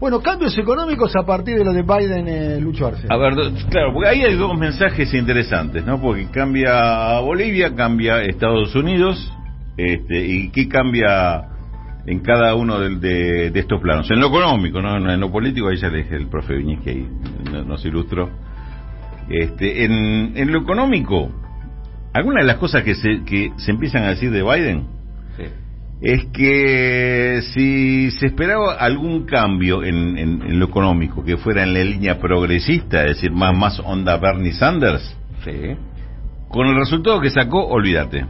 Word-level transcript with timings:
Bueno, 0.00 0.20
cambios 0.22 0.56
económicos 0.56 1.14
a 1.14 1.26
partir 1.26 1.58
de 1.58 1.64
lo 1.64 1.74
de 1.74 1.82
Biden, 1.82 2.26
eh, 2.26 2.58
Lucho 2.58 2.86
Arce. 2.86 3.06
A 3.10 3.16
ver, 3.18 3.34
claro, 3.68 3.92
porque 3.92 4.08
ahí 4.08 4.22
hay 4.22 4.34
dos 4.34 4.56
mensajes 4.58 5.12
interesantes, 5.12 5.84
¿no? 5.84 6.00
Porque 6.00 6.26
cambia 6.30 7.20
Bolivia, 7.20 7.74
cambia 7.74 8.22
Estados 8.22 8.74
Unidos, 8.74 9.30
este, 9.76 10.26
y 10.26 10.48
qué 10.52 10.68
cambia 10.68 11.42
en 12.06 12.20
cada 12.20 12.54
uno 12.54 12.80
de, 12.80 13.50
de 13.50 13.60
estos 13.60 13.78
planos. 13.82 14.10
En 14.10 14.20
lo 14.20 14.28
económico, 14.28 14.80
¿no? 14.80 14.96
En 15.12 15.20
lo 15.20 15.30
político, 15.30 15.68
ahí 15.68 15.76
ya 15.76 15.88
le 15.90 15.98
dije 15.98 16.16
el 16.16 16.28
profe 16.28 16.54
Viñez 16.56 16.80
que 16.80 16.90
ahí 16.90 17.06
no- 17.52 17.64
nos 17.64 17.84
ilustró. 17.84 18.30
Este, 19.28 19.84
en, 19.84 20.32
en 20.34 20.50
lo 20.50 20.60
económico, 20.62 21.30
algunas 22.14 22.42
de 22.42 22.46
las 22.46 22.56
cosas 22.56 22.84
que 22.84 22.94
se, 22.94 23.22
que 23.24 23.52
se 23.58 23.70
empiezan 23.70 24.04
a 24.04 24.08
decir 24.08 24.30
de 24.30 24.42
Biden 24.42 24.86
es 26.02 26.24
que 26.32 27.40
si 27.52 28.10
se 28.12 28.26
esperaba 28.26 28.74
algún 28.74 29.26
cambio 29.26 29.82
en, 29.84 30.16
en- 30.18 30.42
en 30.42 30.58
lo 30.58 30.64
económico 30.66 31.22
que 31.24 31.36
fuera 31.36 31.62
en 31.62 31.74
la 31.74 31.80
línea 31.84 32.18
progresista, 32.18 33.02
es 33.02 33.16
decir, 33.16 33.32
más, 33.32 33.54
más 33.56 33.78
onda 33.80 34.16
Bernie 34.16 34.52
Sanders, 34.52 35.16
con 36.48 36.66
el 36.68 36.76
resultado 36.76 37.20
que 37.20 37.30
sacó, 37.30 37.66
olvídate. 37.66 38.24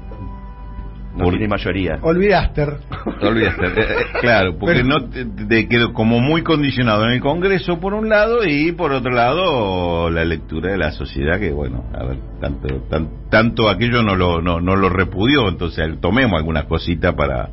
No 1.12 1.25
Por- 1.25 1.33
tiene 1.33 1.48
mayoría. 1.48 1.98
Olvidaste. 2.02 2.62
Olvídate, 3.23 3.66
eh, 3.66 3.73
eh, 3.78 3.95
claro, 4.20 4.56
porque 4.59 4.77
Pero- 4.77 4.87
no 4.87 5.09
te- 5.11 5.25
te 5.25 5.69
quedó 5.69 5.92
como 5.92 6.20
muy 6.20 6.42
condicionado 6.42 7.05
en 7.06 7.12
el 7.14 7.20
Congreso 7.20 7.80
por 7.80 7.95
un 7.95 8.09
lado 8.09 8.45
y 8.47 8.70
por 8.73 8.92
otro 8.92 9.11
lado 9.11 10.09
la 10.11 10.25
lectura 10.25 10.70
de 10.70 10.78
la 10.78 10.92
sociedad 10.92 11.41
que 11.41 11.50
bueno, 11.50 11.84
a 11.98 12.05
ver, 12.05 12.19
tanto 12.41 12.69
tan- 12.89 13.09
tanto 13.28 13.69
aquello 13.69 14.02
no 14.05 14.14
lo 14.14 14.41
no, 14.41 14.61
no 14.61 14.77
lo 14.77 14.89
repudió, 14.89 15.48
entonces 15.48 15.84
tomemos 16.00 16.39
algunas 16.39 16.64
cositas 16.66 17.12
para 17.14 17.50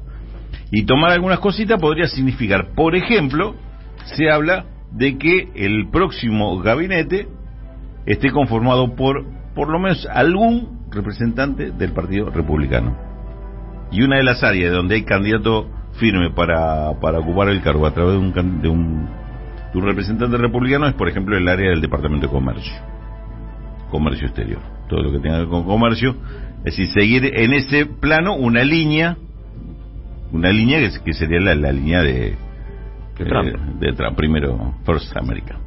y 0.72 0.86
tomar 0.86 1.12
algunas 1.12 1.40
cositas 1.40 1.80
podría 1.80 2.08
significar, 2.08 2.74
por 2.76 2.96
ejemplo, 2.96 3.56
se 4.06 4.30
habla 4.30 4.66
de 4.92 5.18
que 5.18 5.50
el 5.56 5.90
próximo 5.90 6.60
gabinete 6.60 7.28
esté 8.06 8.32
conformado 8.32 8.96
por 8.96 9.26
por 9.58 9.70
lo 9.70 9.80
menos 9.80 10.08
algún 10.14 10.86
representante 10.92 11.72
del 11.72 11.92
Partido 11.92 12.30
Republicano. 12.30 12.96
Y 13.92 14.04
una 14.04 14.18
de 14.18 14.24
las 14.24 14.44
áreas 14.44 14.72
donde 14.72 14.94
hay 14.94 15.02
candidato 15.02 15.68
firme 15.94 16.30
para, 16.30 16.94
para 17.00 17.18
ocupar 17.18 17.50
el 17.50 17.64
cargo 17.64 17.88
a 17.88 17.92
través 17.92 18.14
de 18.14 18.20
un, 18.20 18.62
de, 18.62 18.70
un, 18.70 19.10
de 19.74 19.80
un 19.80 19.86
representante 19.86 20.38
republicano 20.38 20.88
es, 20.88 20.94
por 20.94 21.10
ejemplo, 21.10 21.36
el 21.36 21.48
área 21.48 21.72
del 21.72 21.82
Departamento 21.82 22.28
de 22.28 22.34
Comercio. 22.34 22.74
Comercio 23.90 24.28
exterior. 24.28 24.62
Todo 24.88 25.02
lo 25.02 25.12
que 25.12 25.20
tenga 25.20 25.38
que 25.38 25.42
ver 25.42 25.50
con 25.50 25.64
comercio. 25.64 26.16
Es 26.60 26.78
decir, 26.78 26.88
seguir 26.90 27.32
en 27.34 27.54
ese 27.54 27.88
plano 27.88 28.36
una 28.36 28.64
línea, 28.64 29.18
una 30.32 30.52
línea 30.52 30.80
que, 30.80 30.90
que 31.04 31.14
sería 31.14 31.40
la, 31.40 31.56
la 31.56 31.72
línea 31.72 32.02
de, 32.02 32.36
De 33.18 33.26
Trump. 33.26 33.48
eh, 33.48 33.54
de 33.80 33.94
Trump. 33.94 34.18
Primero, 34.18 34.76
First 34.86 35.16
America. 35.18 35.58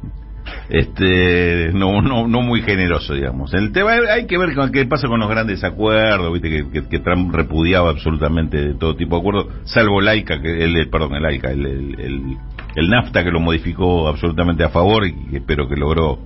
Este, 0.69 1.71
no, 1.73 2.01
no, 2.01 2.27
no 2.27 2.41
muy 2.41 2.61
generoso, 2.61 3.13
digamos. 3.13 3.53
El 3.53 3.71
tema 3.71 3.91
hay 4.11 4.25
que 4.25 4.37
ver 4.37 4.53
con 4.55 4.71
qué 4.71 4.85
pasa 4.85 5.07
con 5.07 5.19
los 5.19 5.29
grandes 5.29 5.63
acuerdos, 5.63 6.31
viste 6.33 6.49
que, 6.49 6.69
que- 6.71 6.87
que 6.87 6.99
Trump 6.99 7.33
repudiaba 7.33 7.89
absolutamente 7.89 8.73
todo 8.75 8.95
tipo 8.95 9.15
de 9.15 9.19
acuerdos, 9.21 9.47
salvo 9.65 9.99
el 10.01 10.07
AICA, 10.07 10.41
que 10.41 10.63
el, 10.63 10.75
el- 10.75 10.89
perdón, 10.89 11.15
el 11.15 11.25
AICA, 11.25 11.51
el, 11.51 11.65
el, 11.65 11.99
el- 11.99 12.37
el 12.75 12.89
NAFTA 12.89 13.23
que 13.23 13.31
lo 13.31 13.39
modificó 13.39 14.07
absolutamente 14.07 14.63
a 14.63 14.69
favor 14.69 15.05
y 15.05 15.35
espero 15.35 15.67
que 15.67 15.75
logró 15.75 16.19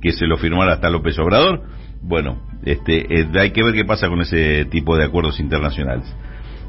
que 0.00 0.12
se 0.12 0.26
lo 0.26 0.36
firmara 0.38 0.74
hasta 0.74 0.90
López 0.90 1.18
Obrador. 1.18 1.62
Bueno, 2.00 2.40
este, 2.64 3.20
eh, 3.20 3.28
hay 3.38 3.50
que 3.50 3.64
ver 3.64 3.74
qué 3.74 3.84
pasa 3.84 4.08
con 4.08 4.20
ese 4.20 4.64
tipo 4.66 4.96
de 4.96 5.04
acuerdos 5.04 5.40
internacionales. 5.40 6.04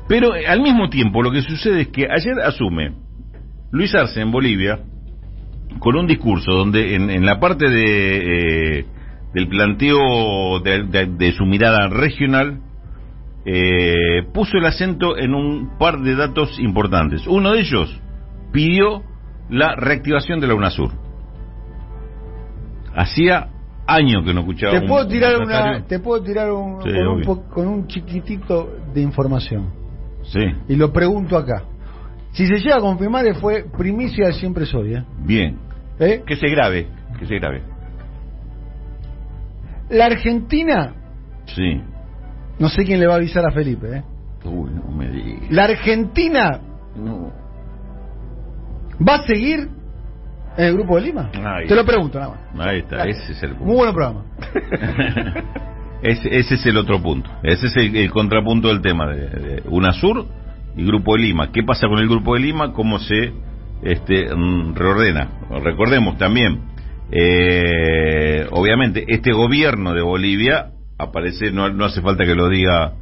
Pero 0.09 0.35
eh, 0.35 0.45
al 0.47 0.59
mismo 0.61 0.89
tiempo 0.89 1.21
lo 1.23 1.31
que 1.31 1.41
sucede 1.43 1.81
es 1.81 1.87
que 1.89 2.03
ayer 2.11 2.39
asume 2.43 2.93
Luis 3.71 3.93
Arce 3.95 4.19
en 4.19 4.31
Bolivia 4.31 4.79
con 5.79 5.95
un 5.95 6.07
discurso 6.07 6.51
donde 6.51 6.95
en, 6.95 7.09
en 7.11 7.25
la 7.25 7.39
parte 7.39 7.69
de, 7.69 8.79
eh, 8.79 8.85
del 9.35 9.47
planteo 9.47 10.59
de, 10.61 10.83
de- 10.83 11.05
de 11.05 11.31
su 11.33 11.45
mirada 11.45 11.87
regional 11.89 12.59
eh, 13.45 14.23
puso 14.33 14.57
el 14.57 14.65
acento 14.65 15.15
en 15.17 15.33
un 15.35 15.77
par 15.77 15.99
de 16.01 16.15
datos 16.15 16.59
importantes. 16.59 17.25
Uno 17.27 17.53
de 17.53 17.61
ellos 17.61 18.01
pidió 18.51 19.03
la 19.49 19.75
reactivación 19.75 20.39
de 20.39 20.47
la 20.47 20.55
UNASUR. 20.55 20.91
Hacía 22.95 23.49
años 23.87 24.23
que 24.25 24.33
no 24.33 24.41
escuchaba 24.41 24.73
Te 24.73 24.79
un 24.79 24.87
puedo 24.87 25.07
tirar 25.07 25.37
una, 25.37 25.83
te 25.85 25.99
puedo 25.99 26.21
tirar 26.23 26.51
un, 26.51 26.81
Sí, 26.83 26.89
con, 26.91 27.07
un 27.07 27.49
con 27.49 27.67
un 27.67 27.87
chiquitito 27.87 28.69
de 28.93 29.01
información. 29.01 29.78
Sí, 30.31 30.39
Y 30.67 30.75
lo 30.75 30.91
pregunto 30.93 31.37
acá. 31.37 31.63
Si 32.33 32.45
se 32.45 32.59
llega 32.59 32.77
a 32.77 32.79
confirmar, 32.81 33.25
fue 33.35 33.65
primicia 33.77 34.27
de 34.27 34.33
siempre 34.33 34.65
soy, 34.65 34.93
¿eh? 34.95 35.03
bien. 35.25 35.57
¿Eh? 35.99 36.23
Que 36.25 36.35
se 36.35 36.47
grave, 36.49 36.87
que 37.19 37.25
se 37.25 37.35
grave. 37.39 37.63
La 39.89 40.05
Argentina, 40.05 40.93
Sí. 41.45 41.81
no 42.59 42.69
sé 42.69 42.83
quién 42.85 42.99
le 42.99 43.07
va 43.07 43.13
a 43.13 43.17
avisar 43.17 43.43
a 43.45 43.51
Felipe, 43.51 43.97
¿eh? 43.97 44.03
Uy, 44.45 44.69
no 44.71 44.91
me 44.95 45.09
digas. 45.09 45.49
La 45.51 45.63
Argentina 45.65 46.59
No. 46.95 47.31
va 49.05 49.15
a 49.15 49.23
seguir 49.23 49.67
en 50.57 50.65
el 50.65 50.73
Grupo 50.75 50.95
de 50.97 51.01
Lima. 51.01 51.31
Ahí. 51.33 51.67
Te 51.67 51.75
lo 51.75 51.83
pregunto 51.83 52.19
nada 52.19 52.35
más. 52.53 52.67
Ahí 52.67 52.79
está, 52.79 53.03
ese 53.05 53.31
es 53.33 53.43
el 53.43 53.55
punto. 53.55 53.65
Muy 53.65 53.75
buen 53.77 53.93
programa. 53.93 54.25
ese, 56.01 56.37
ese 56.37 56.55
es 56.55 56.65
el 56.65 56.77
otro 56.77 57.01
punto. 57.01 57.29
Ese 57.43 57.67
es 57.67 57.75
el, 57.77 58.11
contrapunto 58.11 58.69
del 58.69 58.81
tema 58.81 59.07
de, 59.07 59.27
de 59.27 59.63
UNASUR 59.65 60.25
y 60.77 60.85
Grupo 60.85 61.15
de 61.15 61.23
Lima. 61.23 61.51
¿Qué 61.51 61.63
pasa 61.63 61.87
con 61.87 61.99
el 61.99 62.07
Grupo 62.07 62.35
de 62.35 62.41
Lima? 62.41 62.73
¿Cómo 62.73 62.99
se 62.99 63.33
este, 63.83 64.33
mm, 64.33 64.75
reordena? 64.75 65.29
Recordemos 65.63 66.17
también, 66.17 66.61
eh, 67.11 68.47
obviamente, 68.51 69.05
este 69.07 69.31
gobierno 69.31 69.93
de 69.93 70.01
Bolivia 70.01 70.71
aparece, 70.97 71.51
no, 71.51 71.69
no 71.69 71.85
hace 71.85 72.01
falta 72.01 72.25
que 72.25 72.35
lo 72.35 72.49
diga, 72.49 72.93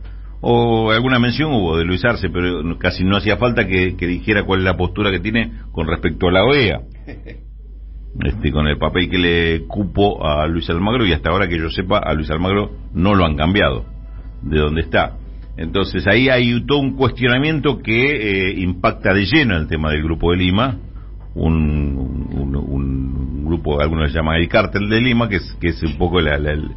o 0.41 0.91
alguna 0.91 1.19
mención 1.19 1.51
hubo 1.51 1.77
de 1.77 1.83
Luis 1.83 2.03
Arce, 2.05 2.29
pero 2.29 2.77
casi 2.77 3.03
no 3.03 3.17
hacía 3.17 3.37
falta 3.37 3.67
que, 3.67 3.95
que 3.95 4.07
dijera 4.07 4.43
cuál 4.43 4.59
es 4.59 4.65
la 4.65 4.77
postura 4.77 5.11
que 5.11 5.19
tiene 5.19 5.51
con 5.71 5.87
respecto 5.87 6.27
a 6.27 6.31
la 6.31 6.43
OEA 6.43 6.81
este, 8.23 8.51
con 8.51 8.67
el 8.67 8.77
papel 8.77 9.09
que 9.09 9.17
le 9.17 9.67
cupo 9.67 10.25
a 10.25 10.47
Luis 10.47 10.69
Almagro 10.69 11.05
y 11.05 11.13
hasta 11.13 11.29
ahora 11.29 11.47
que 11.47 11.57
yo 11.57 11.69
sepa 11.69 11.99
a 11.99 12.13
Luis 12.13 12.29
Almagro 12.31 12.71
no 12.93 13.13
lo 13.15 13.25
han 13.25 13.35
cambiado 13.35 13.85
de 14.41 14.59
donde 14.59 14.81
está. 14.81 15.17
Entonces 15.57 16.05
ahí 16.07 16.29
hay 16.29 16.63
todo 16.65 16.79
un 16.79 16.95
cuestionamiento 16.95 17.79
que 17.79 18.49
eh, 18.49 18.59
impacta 18.59 19.13
de 19.13 19.25
lleno 19.25 19.57
el 19.57 19.67
tema 19.67 19.91
del 19.91 20.03
Grupo 20.03 20.31
de 20.31 20.37
Lima, 20.37 20.77
un, 21.35 22.27
un, 22.33 22.55
un 22.55 23.45
grupo, 23.45 23.79
algunos 23.81 24.09
le 24.11 24.13
llaman 24.15 24.35
el 24.41 24.47
cártel 24.47 24.89
de 24.89 25.01
Lima, 25.01 25.29
que 25.29 25.37
es, 25.37 25.57
que 25.61 25.67
es 25.69 25.81
un 25.83 25.97
poco 25.97 26.19
la- 26.19 26.37
la- 26.37 26.51
el, 26.53 26.71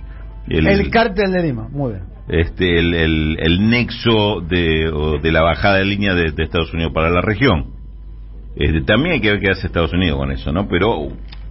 el- 0.49 0.67
El, 0.67 0.91
cártel 0.91 1.33
de 1.33 1.43
Lima, 1.43 1.69
muy 1.71 1.93
bien. 1.93 2.05
este, 2.29 2.79
el, 2.79 2.95
el- 2.95 3.37
el 3.41 3.69
nexo 3.71 4.41
de, 4.41 4.91
de 5.23 5.33
la 5.33 5.43
bajada 5.43 5.77
de 5.79 5.85
línea 5.85 6.15
de, 6.15 6.33
de 6.33 6.43
Estados 6.45 6.73
Unidos 6.75 6.93
para 6.93 7.11
la 7.11 7.21
región. 7.23 7.67
Este, 8.61 8.83
también 8.83 9.15
hay 9.15 9.21
que 9.21 9.31
ver 9.31 9.41
qué 9.41 9.51
hace 9.51 9.67
Estados 9.67 9.93
Unidos 9.93 10.19
con 10.19 10.31
eso, 10.31 10.53
¿no? 10.53 10.69
Pero 10.69 11.09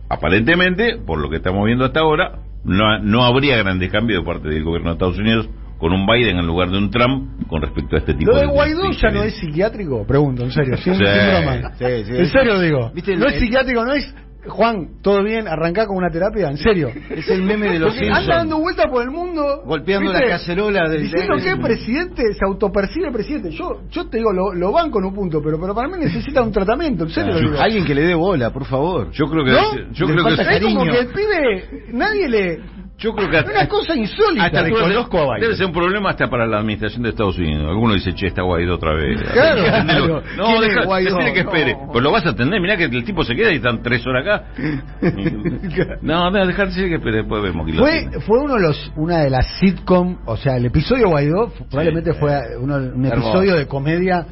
aparentemente, 0.09 0.97
por 1.05 1.19
lo 1.19 1.29
que 1.29 1.37
estamos 1.37 1.65
viendo 1.65 1.85
hasta 1.85 1.99
ahora, 2.01 2.39
no, 2.63 2.99
no 2.99 3.23
habría 3.23 3.57
grandes 3.57 3.91
cambios 3.91 4.21
de 4.21 4.25
parte 4.25 4.47
del 4.49 4.63
gobierno 4.63 4.89
de 4.89 4.93
Estados 4.93 5.17
Unidos 5.17 5.49
con 5.77 5.93
un 5.93 6.05
Biden 6.05 6.37
en 6.37 6.45
lugar 6.45 6.69
de 6.69 6.77
un 6.77 6.91
Trump 6.91 7.47
con 7.47 7.61
respecto 7.61 7.95
a 7.95 7.99
este 7.99 8.13
tipo 8.13 8.31
Lo 8.31 8.37
de 8.37 8.45
de 8.47 8.51
Guaidó 8.51 8.81
de 8.83 8.93
ya 8.93 9.09
no 9.11 9.23
es 9.23 9.33
psiquiátrico, 9.35 10.05
pregunto, 10.05 10.43
en 10.43 10.51
serio. 10.51 10.75
Sin, 10.77 10.93
Sí, 10.95 11.03
sin 11.05 11.05
broma. 11.05 11.71
sí, 11.77 11.85
sí. 12.05 12.17
en 12.17 12.25
serio 12.27 12.59
digo. 12.59 12.91
¿Viste 12.93 13.13
el- 13.13 13.19
no 13.19 13.27
es 13.27 13.39
psiquiátrico, 13.39 13.85
no 13.85 13.93
es. 13.93 14.13
Juan, 14.47 15.01
¿todo 15.01 15.21
bien? 15.23 15.47
¿Arrancá 15.49 15.85
con 15.85 15.97
una 15.97 16.09
terapia? 16.09 16.49
¿En 16.49 16.57
serio? 16.57 16.89
Es 17.09 17.27
el 17.29 17.41
meme 17.43 17.67
de 17.73 17.79
los 17.79 17.89
Porque 17.89 18.05
Simpsons. 18.05 18.23
anda 18.25 18.35
dando 18.37 18.59
vueltas 18.59 18.85
por 18.89 19.03
el 19.03 19.11
mundo. 19.11 19.63
Golpeando 19.65 20.11
¿viste? 20.11 20.25
la 20.25 20.31
cacerola 20.31 20.89
del- 20.89 21.01
Diciendo 21.03 21.35
que 21.43 21.49
es 21.49 21.57
presidente, 21.59 22.23
se 22.33 22.45
autopercibe 22.45 23.11
presidente. 23.11 23.51
Yo 23.51 23.81
yo 23.91 24.07
te 24.09 24.17
digo, 24.17 24.31
lo, 24.31 24.53
lo 24.53 24.71
banco 24.71 24.99
en 24.99 25.05
un 25.05 25.13
punto, 25.13 25.41
pero, 25.43 25.59
pero 25.59 25.75
para 25.75 25.89
mí 25.89 25.95
necesita 25.99 26.41
un 26.41 26.51
tratamiento, 26.53 27.03
en 27.03 27.09
serio 27.09 27.33
lo 27.33 27.39
digo. 27.51 27.59
Alguien 27.61 27.85
que 27.85 27.93
le 27.93 28.03
dé 28.03 28.15
bola, 28.15 28.51
por 28.51 28.65
favor. 28.65 29.11
Yo 29.11 29.25
creo 29.25 29.43
que 29.43 29.51
¿No? 29.51 29.75
yo 29.91 30.05
Le 30.07 30.13
creo 30.13 30.25
que 30.25 30.55
es 30.55 30.63
como 30.63 30.83
que 30.85 30.99
el 30.99 31.07
pibe, 31.07 31.69
nadie 31.93 32.29
le... 32.29 32.59
yo 32.99 33.13
creo 33.15 33.29
que 33.29 33.49
Una 33.49 33.67
cosa 33.67 33.95
insólita. 33.95 34.45
hasta 34.45 34.59
a 34.59 34.63
Biden. 34.63 35.39
debe 35.39 35.55
ser 35.55 35.65
un 35.67 35.71
problema 35.73 36.09
hasta 36.09 36.29
para 36.29 36.45
la 36.45 36.59
administración 36.59 37.01
de 37.03 37.09
Estados 37.09 37.37
Unidos. 37.37 37.67
Alguno 37.69 37.93
dice, 37.93 38.13
che, 38.13 38.27
está 38.27 38.43
Guaidó 38.43 38.75
otra 38.75 38.93
vez. 38.93 39.19
Claro. 39.33 40.21
No, 40.37 40.45
¿Quién 40.45 40.63
es 40.63 40.69
deja, 40.69 40.85
Guaidó? 40.85 41.17
decirle 41.17 41.33
que 41.33 41.39
espere. 41.39 41.73
No. 41.73 41.91
Pues 41.91 42.03
lo 42.03 42.11
vas 42.11 42.25
a 42.25 42.29
atender, 42.29 42.59
mirá 42.61 42.77
que 42.77 42.83
el 42.85 43.03
tipo 43.03 43.23
se 43.23 43.35
queda 43.35 43.51
y 43.51 43.55
están 43.55 43.81
tres 43.81 44.05
horas 44.05 44.25
acá. 44.25 44.43
no, 46.01 46.29
no, 46.29 46.45
dejar 46.45 46.67
decir 46.67 46.87
que 46.89 46.95
espere, 46.95 47.17
después 47.17 47.41
vemos 47.41 47.65
que 47.65 47.73
lo 47.73 47.81
Fue, 47.83 48.09
fue 48.21 48.39
uno 48.39 48.55
de 48.55 48.61
los, 48.61 48.91
una 48.95 49.19
de 49.19 49.29
las 49.29 49.47
sitcom, 49.59 50.17
o 50.25 50.37
sea, 50.37 50.57
el 50.57 50.65
episodio 50.65 51.09
Guaidó 51.09 51.51
probablemente 51.69 52.13
fue 52.13 52.37
uno, 52.59 52.75
un 52.75 53.05
Hermoso. 53.05 53.29
episodio 53.29 53.55
de 53.55 53.65
comedia 53.67 54.25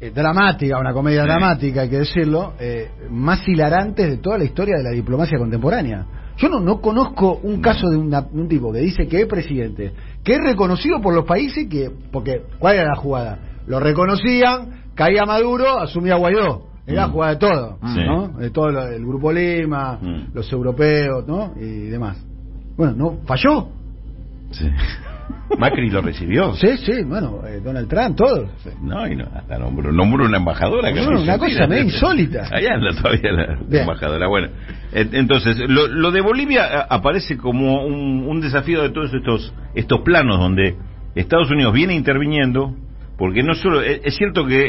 eh, 0.00 0.10
dramática, 0.14 0.78
una 0.78 0.92
comedia 0.92 1.22
Sí. 1.22 1.28
dramática, 1.28 1.80
hay 1.82 1.90
que 1.90 1.98
decirlo, 1.98 2.54
eh, 2.60 2.88
más 3.10 3.46
hilarantes 3.48 4.08
de 4.08 4.18
toda 4.18 4.38
la 4.38 4.44
historia 4.44 4.76
de 4.78 4.84
la 4.84 4.90
diplomacia 4.90 5.38
contemporánea. 5.38 6.06
Yo 6.38 6.48
no, 6.48 6.60
no 6.60 6.80
conozco 6.80 7.40
un 7.42 7.60
caso 7.60 7.88
de, 7.90 7.96
una- 7.96 8.26
un 8.32 8.48
tipo 8.48 8.72
que 8.72 8.78
dice 8.80 9.06
que 9.08 9.22
es 9.22 9.26
presidente, 9.26 9.92
que 10.24 10.34
es 10.34 10.38
reconocido 10.40 11.00
por 11.00 11.14
los 11.14 11.24
países 11.24 11.66
que, 11.68 11.90
porque, 12.12 12.42
¿cuál 12.58 12.76
era 12.76 12.88
la 12.90 12.96
jugada? 12.96 13.38
Lo 13.66 13.80
reconocían, 13.80 14.82
caía 14.94 15.24
Maduro, 15.26 15.78
asumía 15.80 16.16
Guaidó. 16.16 16.62
Era 16.86 17.06
Mm. 17.06 17.10
jugada 17.12 17.32
de 17.34 17.38
todo, 17.38 17.78
Sí. 17.92 18.00
¿no? 18.06 18.28
De 18.28 18.50
todo 18.50 18.70
lo- 18.70 18.86
el 18.86 19.04
grupo 19.04 19.30
Lima, 19.32 19.98
Mm. 20.00 20.28
los 20.32 20.50
europeos, 20.52 21.26
¿no? 21.26 21.52
Y 21.60 21.88
demás. 21.88 22.16
Bueno, 22.76 22.94
no 22.96 23.18
falló. 23.26 23.68
Sí. 24.52 24.70
Macri 25.58 25.90
lo 25.90 26.02
recibió. 26.02 26.54
Sí, 26.54 26.76
sí, 26.78 27.02
bueno, 27.04 27.40
eh, 27.46 27.60
Donald 27.64 27.88
Trump, 27.88 28.16
todo. 28.16 28.48
Sí. 28.62 28.70
No, 28.82 29.06
y 29.06 29.16
no, 29.16 29.24
hasta 29.34 29.58
nombró, 29.58 29.90
nombró 29.92 30.26
una 30.26 30.36
embajadora. 30.36 30.88
acá 30.90 31.00
en 31.00 31.10
No, 31.10 31.20
una 31.22 31.38
cosa 31.38 31.66
medio 31.66 31.84
insólita. 31.84 32.48
Allá 32.50 32.74
anda 32.74 32.90
todavía 33.00 33.32
la, 33.32 33.80
embajadora. 33.80 34.28
Bueno, 34.28 34.48
en- 34.92 35.14
entonces, 35.14 35.58
lo, 35.68 35.88
lo 35.88 36.10
de 36.10 36.20
Bolivia 36.20 36.64
a- 36.64 36.94
aparece 36.94 37.36
como 37.38 37.84
un, 37.84 38.24
un 38.28 38.40
desafío 38.40 38.82
de 38.82 38.90
todos 38.90 39.12
estos, 39.14 39.52
estos 39.74 40.00
planos 40.02 40.38
donde 40.38 40.76
Estados 41.14 41.50
Unidos 41.50 41.72
viene 41.72 41.94
interviniendo, 41.94 42.76
porque 43.16 43.42
no 43.42 43.54
solo, 43.54 43.80
es, 43.80 44.00
es 44.04 44.14
cierto 44.16 44.46
que 44.46 44.68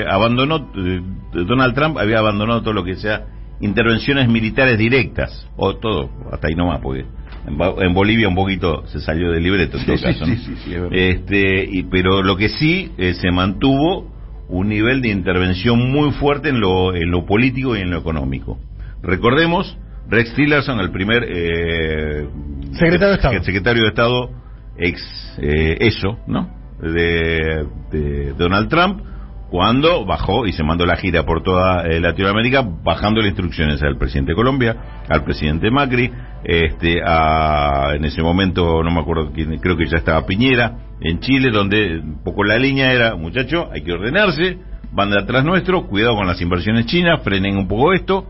eh, 0.00 0.04
abandonó, 0.08 0.70
eh, 0.76 1.00
Donald 1.32 1.74
Trump 1.74 1.98
había 1.98 2.18
abandonado 2.18 2.60
todo 2.62 2.74
lo 2.74 2.84
que 2.84 2.94
sea 2.96 3.24
intervenciones 3.60 4.28
militares 4.28 4.78
directas, 4.78 5.48
o 5.56 5.76
todo, 5.76 6.10
hasta 6.32 6.48
ahí 6.48 6.54
nomás, 6.54 6.80
porque 6.80 7.04
en, 7.46 7.94
Bolivia 7.94 8.28
un 8.28 8.34
poquito 8.34 8.86
se 8.88 9.00
salió 9.00 9.30
del 9.30 9.42
libreto 9.42 9.78
en 9.78 9.86
todo 9.86 9.96
Sí, 9.96 10.02
caso. 10.04 10.24
sí, 10.24 10.30
¿no? 10.30 10.36
sí, 10.36 10.54
sí, 10.64 10.74
es 10.74 10.80
verdad. 10.82 10.98
Este, 10.98 11.64
y, 11.70 11.82
pero 11.84 12.22
lo 12.22 12.36
que 12.36 12.48
sí 12.48 12.92
eh, 12.98 13.14
se 13.14 13.30
mantuvo 13.30 14.10
un 14.48 14.68
nivel 14.68 15.00
de 15.00 15.08
intervención 15.08 15.90
muy 15.90 16.12
fuerte 16.12 16.50
en 16.50 16.60
lo, 16.60 16.94
en 16.94 17.10
lo 17.10 17.24
político 17.26 17.76
y 17.76 17.80
en 17.80 17.90
lo 17.90 17.98
económico. 17.98 18.58
Recordemos, 19.02 19.76
Rex 20.08 20.34
Tillerson, 20.34 20.78
el 20.80 20.90
primer 20.90 21.24
eh, 21.28 22.28
Secretario 22.72 23.08
de 23.08 23.14
Estado. 23.14 23.42
secretario 23.44 23.82
de 23.82 23.88
Estado 23.88 24.30
ex 24.78 25.36
eh, 25.40 25.76
eso, 25.80 26.18
¿no? 26.26 26.50
De, 26.80 27.66
de 27.90 28.32
Donald 28.34 28.68
Trump, 28.68 29.00
cuando 29.50 30.04
bajó 30.04 30.46
y 30.46 30.52
se 30.52 30.64
mandó 30.64 30.84
la 30.86 30.96
gira 30.96 31.24
por 31.24 31.42
toda 31.42 31.86
eh, 31.86 32.00
Latinoamérica, 32.00 32.62
bajando 32.62 33.20
las 33.20 33.28
instrucciones 33.28 33.82
al 33.82 33.96
presidente 33.96 34.32
de 34.32 34.36
Colombia, 34.36 35.04
al 35.08 35.22
presidente 35.24 35.70
Macri, 35.70 36.10
este, 36.44 37.00
a, 37.04 37.94
en 37.94 38.04
ese 38.04 38.22
momento, 38.22 38.82
no 38.82 38.90
me 38.90 39.00
acuerdo 39.00 39.30
quién, 39.32 39.58
creo 39.58 39.76
que 39.76 39.86
ya 39.86 39.98
estaba 39.98 40.26
Piñera, 40.26 40.78
en 41.00 41.20
Chile, 41.20 41.50
donde 41.50 41.98
un 42.00 42.22
poco 42.24 42.42
la 42.42 42.58
línea 42.58 42.92
era, 42.92 43.14
muchacho, 43.14 43.68
hay 43.72 43.82
que 43.82 43.92
ordenarse, 43.92 44.58
van 44.92 45.10
de 45.10 45.20
atrás 45.20 45.44
nuestro, 45.44 45.86
cuidado 45.86 46.16
con 46.16 46.26
las 46.26 46.40
inversiones 46.40 46.86
chinas, 46.86 47.22
frenen 47.22 47.56
un 47.56 47.68
poco 47.68 47.92
esto, 47.92 48.26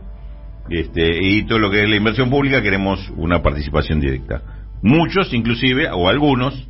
este, 0.68 1.18
y 1.22 1.44
todo 1.44 1.58
lo 1.58 1.70
que 1.70 1.82
es 1.82 1.88
la 1.88 1.96
inversión 1.96 2.28
pública 2.28 2.60
queremos 2.60 3.10
una 3.16 3.40
participación 3.40 4.00
directa. 4.00 4.42
Muchos, 4.82 5.32
inclusive, 5.32 5.88
o 5.90 6.08
algunos, 6.08 6.68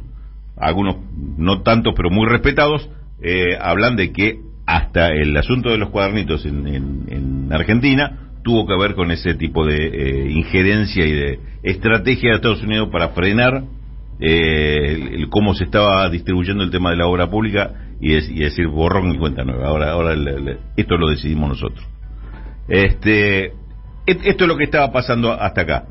algunos 0.57 0.97
no 1.37 1.63
tantos, 1.63 1.95
pero 1.97 2.11
muy 2.11 2.29
respetados, 2.29 2.89
eh, 3.23 3.57
hablan 3.61 3.97
de 3.97 4.13
que 4.13 4.41
hasta 4.67 5.13
el 5.13 5.37
asunto 5.37 5.71
de 5.71 5.79
los 5.79 5.91
cuadernitos 5.91 6.45
en, 6.45 6.67
en- 6.67 7.05
en 7.09 7.53
Argentina 7.53 8.31
tuvo 8.43 8.67
que 8.67 8.77
ver 8.77 8.95
con 8.95 9.11
ese 9.11 9.35
tipo 9.35 9.65
de 9.67 9.87
eh, 9.87 10.31
injerencia 10.31 11.05
y 11.05 11.13
de 11.13 11.39
estrategia 11.63 12.31
de 12.31 12.37
Estados 12.37 12.63
Unidos 12.63 12.89
para 12.93 13.09
frenar 13.11 13.65
eh, 14.21 15.11
el- 15.13 15.29
cómo 15.29 15.55
se 15.55 15.65
estaba 15.65 16.09
distribuyendo 16.09 16.63
el 16.65 16.71
tema 16.71 16.91
de 16.91 16.97
la 16.97 17.07
obra 17.07 17.29
pública 17.31 17.73
y, 18.01 18.13
decir 18.13 18.67
borrón 18.69 19.15
y 19.15 19.19
cuenta 19.19 19.45
nueva. 19.45 19.69
Ahora, 19.69 19.91
ahora 19.91 20.13
el- 20.13 20.59
esto 20.77 20.97
lo 20.97 21.09
decidimos 21.09 21.49
nosotros. 21.51 21.87
Este, 22.69 23.47
et- 24.07 24.25
esto 24.25 24.45
es 24.45 24.49
lo 24.49 24.57
que 24.57 24.65
estaba 24.65 24.93
pasando 24.93 25.33
hasta 25.33 25.63
acá. 25.63 25.85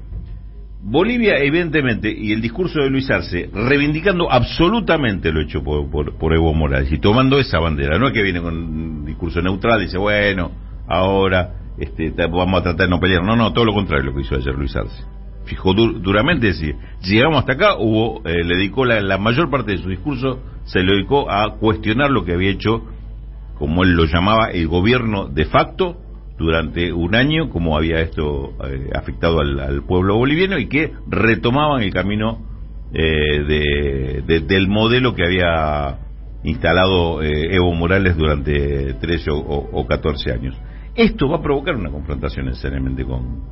Bolivia, 0.87 1.37
evidentemente, 1.39 2.13
y 2.15 2.31
el 2.31 2.41
discurso 2.41 2.79
de 2.79 2.91
Luis 2.91 3.09
Arce, 3.09 3.49
reivindicando 3.51 4.31
absolutamente 4.31 5.31
lo 5.31 5.41
hecho 5.41 5.63
por, 5.63 6.33
Evo 6.33 6.53
Morales 6.53 6.91
y 6.91 6.99
tomando 6.99 7.39
esa 7.39 7.59
bandera. 7.59 7.97
No 7.97 8.05
es 8.07 8.13
que 8.13 8.21
viene 8.21 8.39
con 8.39 8.55
un 8.55 9.03
discurso 9.05 9.41
neutral 9.41 9.81
y 9.81 9.85
dice, 9.85 9.97
bueno, 9.97 10.51
ahora 10.87 11.55
este, 11.79 12.11
vamos 12.27 12.59
a 12.59 12.63
tratar 12.63 12.85
de 12.85 12.91
no 12.91 12.99
pelear. 12.99 13.23
No, 13.23 13.35
no, 13.35 13.51
todo 13.51 13.65
lo 13.65 13.73
contrario 13.73 14.05
lo 14.05 14.15
que 14.15 14.21
hizo 14.21 14.35
ayer 14.35 14.53
Luis 14.53 14.75
Arce. 14.75 15.03
Fijó 15.45 15.73
dur- 15.73 16.01
duramente, 16.01 16.47
decir, 16.47 16.75
llegamos 17.01 17.39
hasta 17.39 17.53
acá, 17.53 17.75
hubo, 17.79 18.21
eh, 18.23 18.43
le 18.43 18.55
dedicó 18.55 18.85
la, 18.85 19.01
la 19.01 19.17
mayor 19.17 19.49
parte 19.49 19.71
de 19.71 19.79
su 19.79 19.89
discurso, 19.89 20.39
se 20.65 20.83
lo 20.83 20.93
dedicó 20.93 21.31
a 21.31 21.55
cuestionar 21.57 22.11
lo 22.11 22.25
que 22.25 22.33
había 22.33 22.51
hecho 22.51 22.83
como 23.57 23.83
él 23.83 23.93
lo 23.95 24.05
llamaba, 24.05 24.51
el 24.51 24.67
gobierno 24.67 25.29
de 25.29 25.45
facto 25.45 25.97
durante 26.37 26.91
un 26.91 27.15
año, 27.15 27.49
como 27.49 27.77
había 27.77 28.01
esto 28.01 28.53
eh, 28.65 28.89
afectado 28.93 29.39
al, 29.39 29.59
al 29.59 29.83
pueblo 29.83 30.17
boliviano 30.17 30.57
y 30.59 30.67
que 30.67 30.91
retomaban 31.07 31.81
el 31.83 31.93
camino 31.93 32.39
eh, 32.93 33.43
de- 33.47 34.23
de- 34.25 34.39
del 34.41 34.67
modelo 34.67 35.13
que 35.15 35.23
había 35.25 35.99
instalado 36.43 37.21
eh, 37.23 37.55
Evo 37.55 37.73
Morales 37.73 38.15
durante 38.17 38.93
13 38.95 39.31
o, 39.31 39.37
o- 39.37 39.69
o 39.81 39.87
14 39.87 40.31
años. 40.31 40.55
Esto 40.93 41.27
va 41.27 41.37
a 41.37 41.41
provocar 41.41 41.75
una 41.75 41.89
confrontación 41.89 42.45
necesariamente 42.45 43.03
con, 43.03 43.43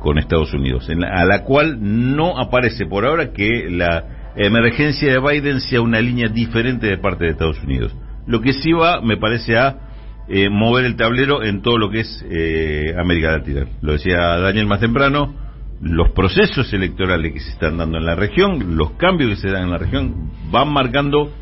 con 0.00 0.18
Estados 0.18 0.52
Unidos, 0.54 0.88
en 0.90 1.02
a 1.04 1.24
la 1.24 1.44
cual 1.44 1.78
no 1.80 2.38
aparece 2.38 2.86
por 2.86 3.04
ahora 3.04 3.32
que 3.32 3.68
la 3.70 4.32
emergencia 4.36 5.12
de 5.12 5.18
Biden 5.20 5.60
sea 5.60 5.80
una 5.80 6.00
línea 6.00 6.28
diferente 6.28 6.86
de 6.86 6.98
parte 6.98 7.24
de 7.24 7.30
Estados 7.32 7.60
Unidos. 7.64 7.96
Lo 8.26 8.40
que 8.40 8.52
sí 8.52 8.72
va, 8.72 9.00
me 9.00 9.16
parece, 9.16 9.56
a 9.56 9.87
eh, 10.28 10.50
mover 10.50 10.84
el 10.84 10.96
tablero 10.96 11.42
en 11.42 11.62
todo 11.62 11.78
lo 11.78 11.90
que 11.90 12.00
es 12.00 12.24
eh, 12.30 12.94
América 12.98 13.32
Latina. 13.32 13.66
Lo 13.80 13.92
decía 13.92 14.18
Daniel 14.38 14.66
más 14.66 14.80
temprano, 14.80 15.34
los 15.80 16.10
procesos 16.10 16.72
electorales 16.72 17.32
que 17.32 17.40
se 17.40 17.50
están 17.50 17.78
dando 17.78 17.98
en 17.98 18.04
la 18.04 18.14
región, 18.14 18.76
los 18.76 18.92
cambios 18.92 19.30
que 19.30 19.36
se 19.36 19.50
dan 19.50 19.64
en 19.64 19.70
la 19.70 19.78
región, 19.78 20.30
van 20.50 20.72
marcando 20.72 21.32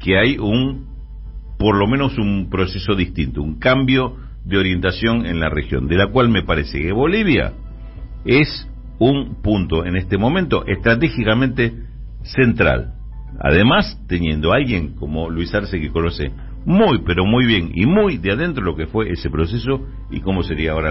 que 0.00 0.18
hay 0.18 0.38
un, 0.38 0.86
por 1.58 1.76
lo 1.76 1.86
menos 1.86 2.18
un 2.18 2.48
proceso 2.50 2.94
distinto, 2.94 3.42
un 3.42 3.58
cambio 3.58 4.16
de 4.44 4.58
orientación 4.58 5.26
en 5.26 5.38
la 5.38 5.48
región, 5.48 5.86
de 5.86 5.96
la 5.96 6.08
cual 6.08 6.28
me 6.28 6.42
parece 6.42 6.80
que 6.80 6.92
Bolivia 6.92 7.52
es 8.24 8.68
un 8.98 9.40
punto 9.42 9.84
en 9.84 9.96
este 9.96 10.18
momento 10.18 10.64
estratégicamente 10.66 11.72
central. 12.22 12.94
Además, 13.40 14.00
teniendo 14.08 14.52
a 14.52 14.56
alguien 14.56 14.94
como 14.94 15.30
Luis 15.30 15.54
Arce 15.54 15.80
que 15.80 15.90
conoce 15.90 16.32
muy, 16.64 17.02
pero 17.04 17.24
muy 17.24 17.46
bien. 17.46 17.70
Y 17.74 17.86
muy 17.86 18.18
de 18.18 18.32
adentro 18.32 18.64
lo 18.64 18.76
que 18.76 18.86
fue 18.86 19.10
ese 19.10 19.30
proceso 19.30 19.86
y 20.10 20.20
cómo 20.20 20.42
sería 20.42 20.72
ahora 20.72 20.90